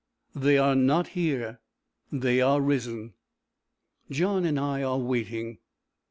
THEY 0.33 0.57
ARE 0.57 0.73
NOT 0.75 1.09
HERE; 1.09 1.59
THEY 2.11 2.41
ARE 2.41 2.59
RISEN. 2.59 3.13
John 4.09 4.45
and 4.45 4.59
I 4.59 4.81
are 4.81 4.97
waiting. 4.97 5.59